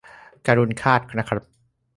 [0.47, 1.43] การุณฆาต นะครับ